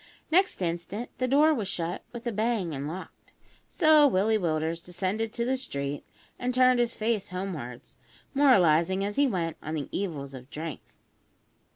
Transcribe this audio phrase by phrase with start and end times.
[0.31, 3.33] Next instant the door was shut with a bang and locked;
[3.67, 6.03] so Willie Willders descended to the street,
[6.39, 7.97] and turned his face homewards,
[8.33, 10.81] moralising as he went on the evils of drink.